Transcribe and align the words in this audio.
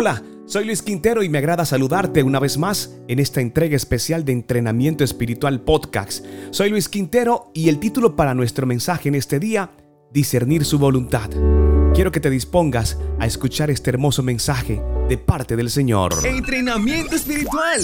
Hola, 0.00 0.22
soy 0.46 0.64
Luis 0.64 0.80
Quintero 0.80 1.24
y 1.24 1.28
me 1.28 1.38
agrada 1.38 1.64
saludarte 1.64 2.22
una 2.22 2.38
vez 2.38 2.56
más 2.56 2.94
en 3.08 3.18
esta 3.18 3.40
entrega 3.40 3.74
especial 3.74 4.24
de 4.24 4.30
Entrenamiento 4.30 5.02
Espiritual 5.02 5.60
Podcast. 5.62 6.24
Soy 6.52 6.70
Luis 6.70 6.88
Quintero 6.88 7.50
y 7.52 7.68
el 7.68 7.80
título 7.80 8.14
para 8.14 8.32
nuestro 8.32 8.64
mensaje 8.64 9.08
en 9.08 9.16
este 9.16 9.40
día, 9.40 9.72
Discernir 10.12 10.64
su 10.64 10.78
voluntad. 10.78 11.28
Quiero 11.96 12.12
que 12.12 12.20
te 12.20 12.30
dispongas 12.30 12.96
a 13.18 13.26
escuchar 13.26 13.72
este 13.72 13.90
hermoso 13.90 14.22
mensaje 14.22 14.80
de 15.08 15.18
parte 15.18 15.56
del 15.56 15.68
Señor. 15.68 16.14
Entrenamiento 16.24 17.16
Espiritual. 17.16 17.80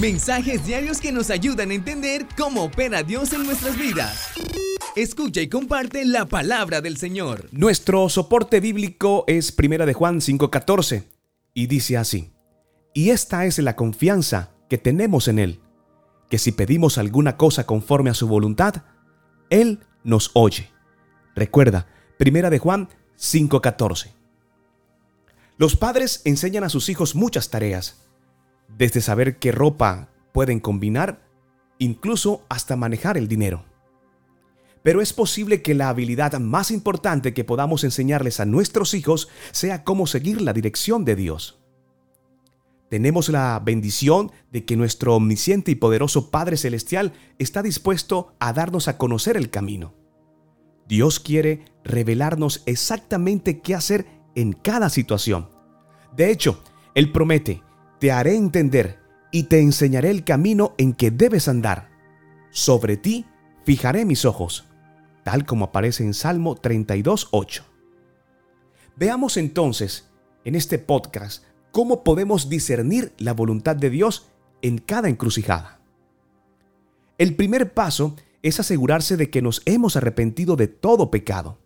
Mensajes 0.00 0.64
diarios 0.64 1.00
que 1.00 1.10
nos 1.10 1.30
ayudan 1.30 1.72
a 1.72 1.74
entender 1.74 2.28
cómo 2.38 2.62
opera 2.62 3.02
Dios 3.02 3.32
en 3.32 3.42
nuestras 3.42 3.76
vidas. 3.76 4.28
Escucha 4.94 5.40
y 5.40 5.48
comparte 5.48 6.04
la 6.04 6.26
palabra 6.26 6.80
del 6.80 6.96
Señor. 6.96 7.48
Nuestro 7.50 8.08
soporte 8.08 8.60
bíblico 8.60 9.24
es 9.26 9.50
Primera 9.50 9.84
de 9.84 9.94
Juan 9.94 10.20
5:14 10.20 11.18
y 11.54 11.66
dice 11.66 11.96
así: 11.96 12.32
Y 12.94 13.10
esta 13.10 13.46
es 13.46 13.58
la 13.58 13.76
confianza 13.76 14.50
que 14.68 14.78
tenemos 14.78 15.28
en 15.28 15.38
él, 15.38 15.60
que 16.28 16.38
si 16.38 16.52
pedimos 16.52 16.98
alguna 16.98 17.36
cosa 17.36 17.66
conforme 17.66 18.10
a 18.10 18.14
su 18.14 18.28
voluntad, 18.28 18.82
él 19.50 19.80
nos 20.04 20.30
oye. 20.34 20.70
Recuerda, 21.34 21.86
Primera 22.18 22.50
de 22.50 22.58
Juan 22.58 22.88
5:14. 23.18 24.12
Los 25.56 25.76
padres 25.76 26.22
enseñan 26.24 26.64
a 26.64 26.68
sus 26.68 26.88
hijos 26.88 27.14
muchas 27.14 27.50
tareas, 27.50 28.06
desde 28.78 29.00
saber 29.00 29.38
qué 29.38 29.52
ropa 29.52 30.08
pueden 30.32 30.60
combinar, 30.60 31.26
incluso 31.78 32.44
hasta 32.48 32.76
manejar 32.76 33.18
el 33.18 33.28
dinero. 33.28 33.64
Pero 34.82 35.02
es 35.02 35.12
posible 35.12 35.62
que 35.62 35.74
la 35.74 35.90
habilidad 35.90 36.38
más 36.38 36.70
importante 36.70 37.34
que 37.34 37.44
podamos 37.44 37.84
enseñarles 37.84 38.40
a 38.40 38.46
nuestros 38.46 38.94
hijos 38.94 39.28
sea 39.50 39.84
cómo 39.84 40.06
seguir 40.06 40.40
la 40.40 40.52
dirección 40.52 41.04
de 41.04 41.16
Dios. 41.16 41.58
Tenemos 42.88 43.28
la 43.28 43.60
bendición 43.62 44.32
de 44.50 44.64
que 44.64 44.76
nuestro 44.76 45.14
omnisciente 45.14 45.70
y 45.70 45.76
poderoso 45.76 46.30
Padre 46.30 46.56
Celestial 46.56 47.12
está 47.38 47.62
dispuesto 47.62 48.34
a 48.40 48.52
darnos 48.52 48.88
a 48.88 48.96
conocer 48.98 49.36
el 49.36 49.50
camino. 49.50 49.94
Dios 50.88 51.20
quiere 51.20 51.66
revelarnos 51.84 52.62
exactamente 52.66 53.60
qué 53.60 53.76
hacer 53.76 54.06
en 54.34 54.54
cada 54.54 54.88
situación. 54.88 55.50
De 56.16 56.32
hecho, 56.32 56.64
Él 56.96 57.12
promete, 57.12 57.62
te 58.00 58.10
haré 58.10 58.34
entender 58.34 58.98
y 59.30 59.44
te 59.44 59.60
enseñaré 59.60 60.10
el 60.10 60.24
camino 60.24 60.74
en 60.78 60.94
que 60.94 61.12
debes 61.12 61.46
andar. 61.46 61.90
Sobre 62.50 62.96
ti 62.96 63.26
fijaré 63.64 64.04
mis 64.04 64.24
ojos 64.24 64.69
tal 65.24 65.44
como 65.44 65.66
aparece 65.66 66.04
en 66.04 66.14
Salmo 66.14 66.56
32.8. 66.56 67.62
Veamos 68.96 69.36
entonces 69.36 70.10
en 70.44 70.54
este 70.54 70.78
podcast 70.78 71.44
cómo 71.72 72.04
podemos 72.04 72.48
discernir 72.48 73.12
la 73.18 73.32
voluntad 73.32 73.76
de 73.76 73.90
Dios 73.90 74.30
en 74.62 74.78
cada 74.78 75.08
encrucijada. 75.08 75.80
El 77.18 77.36
primer 77.36 77.74
paso 77.74 78.16
es 78.42 78.60
asegurarse 78.60 79.16
de 79.16 79.30
que 79.30 79.42
nos 79.42 79.62
hemos 79.66 79.96
arrepentido 79.96 80.56
de 80.56 80.68
todo 80.68 81.10
pecado. 81.10 81.58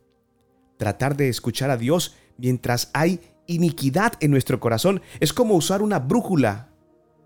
Tratar 0.77 1.17
de 1.17 1.29
escuchar 1.29 1.71
a 1.71 1.77
Dios 1.77 2.17
mientras 2.37 2.91
hay 2.93 3.21
iniquidad 3.47 4.15
en 4.21 4.31
nuestro 4.31 4.59
corazón 4.61 5.03
es 5.21 5.33
como 5.33 5.55
usar 5.55 5.83
una 5.83 5.99
brújula 5.99 6.71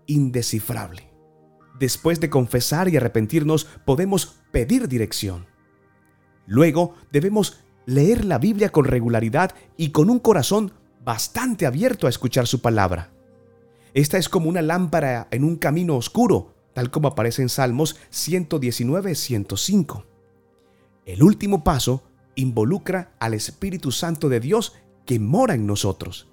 indescifrable. 0.05 1.09
Después 1.79 2.19
de 2.19 2.29
confesar 2.29 2.89
y 2.89 2.97
arrepentirnos, 2.97 3.65
podemos 3.85 4.35
pedir 4.51 4.87
dirección. 4.87 5.47
Luego 6.49 6.95
debemos 7.11 7.59
leer 7.85 8.25
la 8.25 8.39
Biblia 8.39 8.71
con 8.71 8.85
regularidad 8.85 9.53
y 9.77 9.91
con 9.91 10.09
un 10.09 10.17
corazón 10.17 10.73
bastante 11.05 11.67
abierto 11.67 12.07
a 12.07 12.09
escuchar 12.09 12.47
su 12.47 12.59
palabra. 12.59 13.11
Esta 13.93 14.17
es 14.17 14.29
como 14.29 14.49
una 14.49 14.63
lámpara 14.63 15.27
en 15.29 15.43
un 15.43 15.57
camino 15.57 15.95
oscuro, 15.95 16.55
tal 16.73 16.89
como 16.89 17.07
aparece 17.07 17.43
en 17.43 17.49
Salmos 17.49 17.97
119-105. 18.11 20.05
El 21.05 21.21
último 21.21 21.63
paso 21.63 22.01
involucra 22.33 23.11
al 23.19 23.35
Espíritu 23.35 23.91
Santo 23.91 24.27
de 24.27 24.39
Dios 24.39 24.73
que 25.05 25.19
mora 25.19 25.53
en 25.53 25.67
nosotros. 25.67 26.29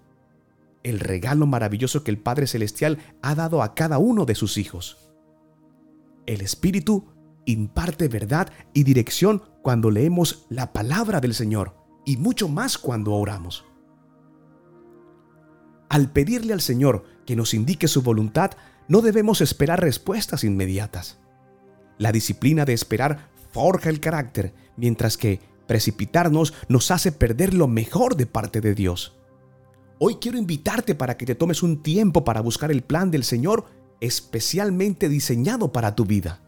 El 0.83 0.99
regalo 0.99 1.47
maravilloso 1.47 2.05
que 2.05 2.11
el 2.11 2.19
Padre 2.19 2.47
Celestial 2.47 2.97
ha 3.21 3.35
dado 3.35 3.63
a 3.63 3.75
cada 3.75 3.99
uno 3.99 4.25
de 4.25 4.35
sus 4.35 4.57
hijos. 4.57 4.97
El 6.25 6.41
Espíritu 6.41 7.05
imparte 7.47 8.09
verdad 8.09 8.53
y 8.75 8.83
dirección 8.83 9.43
cuando 9.63 9.91
leemos 9.91 10.45
la 10.51 10.73
palabra 10.73 11.21
del 11.21 11.33
Señor 11.33 11.75
y 12.05 12.19
mucho 12.19 12.49
más 12.49 12.77
cuando 12.77 13.15
oramos. 13.15 13.65
Al 15.89 16.13
pedirle 16.13 16.53
al 16.53 16.61
Señor 16.61 17.05
que 17.25 17.37
nos 17.37 17.55
indique 17.55 17.89
su 17.89 18.03
voluntad, 18.03 18.51
no 18.89 19.01
debemos 19.01 19.41
esperar 19.41 19.81
respuestas 19.81 20.45
inmediatas. 20.45 21.19
La 21.99 22.13
disciplina 22.13 22.65
de 22.65 22.75
esperar 22.75 23.31
forja 23.53 23.89
el 23.89 24.01
carácter, 24.01 24.53
mientras 24.77 25.17
que 25.17 25.41
precipitarnos 25.67 26.53
nos 26.69 26.91
hace 26.91 27.11
perder 27.11 27.55
lo 27.55 27.69
mejor 27.69 28.17
de 28.17 28.27
parte 28.27 28.61
de 28.61 28.75
Dios. 28.75 29.17
Hoy 29.99 30.17
quiero 30.17 30.39
invitarte 30.39 30.95
para 30.95 31.17
que 31.17 31.25
te 31.25 31.35
tomes 31.35 31.63
un 31.63 31.83
tiempo 31.83 32.25
para 32.25 32.41
buscar 32.41 32.71
el 32.71 32.83
plan 32.83 33.11
del 33.11 33.25
Señor 33.25 33.65
especialmente 34.01 35.09
diseñado 35.09 35.73
para 35.73 35.95
tu 35.95 36.05
vida 36.05 36.46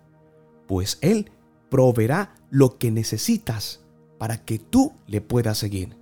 pues 0.69 0.99
Él 1.01 1.33
proveerá 1.71 2.35
lo 2.51 2.79
que 2.79 2.93
necesitas 2.93 3.85
para 4.19 4.45
que 4.45 4.61
tú 4.61 4.93
le 5.07 5.21
puedas 5.21 5.59
seguir. 5.59 5.97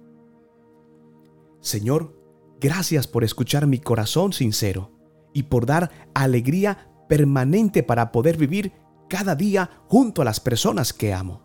Señor, 1.60 2.14
gracias 2.60 3.06
por 3.06 3.24
escuchar 3.24 3.66
mi 3.66 3.78
corazón 3.78 4.32
sincero 4.32 4.90
y 5.32 5.44
por 5.44 5.64
dar 5.64 5.90
alegría 6.14 6.90
permanente 7.08 7.82
para 7.82 8.12
poder 8.12 8.36
vivir 8.36 8.72
cada 9.08 9.34
día 9.34 9.70
junto 9.88 10.22
a 10.22 10.24
las 10.24 10.40
personas 10.40 10.92
que 10.92 11.14
amo. 11.14 11.42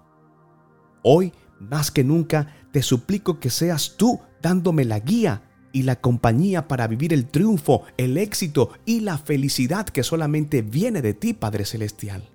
Hoy, 1.04 1.34
más 1.60 1.92
que 1.92 2.04
nunca, 2.04 2.56
te 2.72 2.82
suplico 2.82 3.40
que 3.40 3.50
seas 3.50 3.96
tú 3.98 4.20
dándome 4.42 4.86
la 4.86 5.00
guía 5.00 5.44
y 5.74 5.84
la 5.84 6.02
compañía 6.02 6.68
para 6.68 6.88
vivir 6.88 7.14
el 7.14 7.28
triunfo, 7.28 7.84
el 7.98 8.18
éxito 8.18 8.72
y 8.86 9.02
la 9.02 9.18
felicidad 9.18 9.88
que 9.88 10.04
solamente 10.04 10.62
viene 10.62 11.02
de 11.02 11.14
ti, 11.14 11.34
Padre 11.34 11.66
Celestial. 11.66 12.30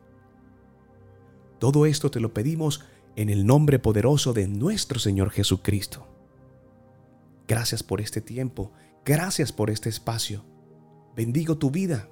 Todo 1.59 1.87
esto 1.87 2.11
te 2.11 2.21
lo 2.21 2.34
pedimos 2.34 2.84
en 3.17 3.31
el 3.31 3.47
nombre 3.47 3.78
poderoso 3.78 4.33
de 4.33 4.47
nuestro 4.47 4.99
Señor 4.99 5.31
Jesucristo. 5.31 6.06
Gracias 7.49 7.83
por 7.83 8.00
este 8.00 8.21
tiempo, 8.21 8.72
gracias 9.05 9.53
por 9.53 9.71
este 9.71 9.89
espacio. 9.89 10.45
Bendigo 11.16 11.56
tu 11.56 11.71
vida. 11.71 12.09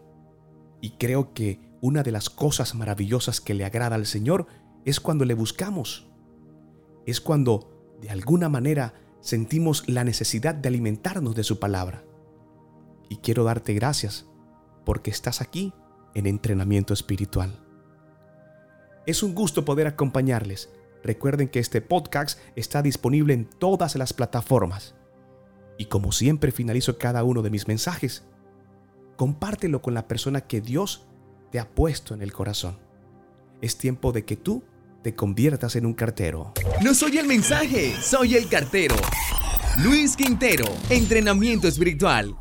Y 0.80 0.92
creo 0.92 1.34
que 1.34 1.60
una 1.80 2.02
de 2.02 2.12
las 2.12 2.30
cosas 2.30 2.74
maravillosas 2.74 3.40
que 3.40 3.54
le 3.54 3.64
agrada 3.64 3.96
al 3.96 4.06
Señor 4.06 4.46
es 4.84 5.00
cuando 5.00 5.24
le 5.24 5.34
buscamos. 5.34 6.06
Es 7.04 7.20
cuando, 7.20 7.96
de 8.00 8.10
alguna 8.10 8.48
manera, 8.48 8.94
sentimos 9.20 9.86
la 9.88 10.04
necesidad 10.04 10.54
de 10.54 10.68
alimentarnos 10.68 11.34
de 11.34 11.44
su 11.44 11.58
palabra. 11.58 12.04
Y 13.10 13.16
quiero 13.16 13.44
darte 13.44 13.74
gracias 13.74 14.26
porque 14.84 15.10
estás 15.10 15.40
aquí 15.40 15.74
en 16.14 16.26
entrenamiento 16.26 16.94
espiritual. 16.94 17.63
Es 19.06 19.22
un 19.22 19.34
gusto 19.34 19.64
poder 19.64 19.86
acompañarles. 19.86 20.70
Recuerden 21.02 21.48
que 21.48 21.58
este 21.58 21.82
podcast 21.82 22.38
está 22.56 22.80
disponible 22.80 23.34
en 23.34 23.44
todas 23.44 23.96
las 23.96 24.14
plataformas. 24.14 24.94
Y 25.76 25.86
como 25.86 26.10
siempre 26.12 26.52
finalizo 26.52 26.96
cada 26.96 27.22
uno 27.24 27.42
de 27.42 27.50
mis 27.50 27.68
mensajes, 27.68 28.24
compártelo 29.16 29.82
con 29.82 29.92
la 29.92 30.08
persona 30.08 30.42
que 30.42 30.62
Dios 30.62 31.06
te 31.50 31.58
ha 31.58 31.68
puesto 31.68 32.14
en 32.14 32.22
el 32.22 32.32
corazón. 32.32 32.78
Es 33.60 33.76
tiempo 33.76 34.12
de 34.12 34.24
que 34.24 34.36
tú 34.36 34.64
te 35.02 35.14
conviertas 35.14 35.76
en 35.76 35.84
un 35.84 35.92
cartero. 35.92 36.54
No 36.82 36.94
soy 36.94 37.18
el 37.18 37.26
mensaje, 37.26 37.94
soy 38.00 38.36
el 38.36 38.48
cartero. 38.48 38.96
Luis 39.82 40.16
Quintero, 40.16 40.64
entrenamiento 40.88 41.68
espiritual 41.68 42.34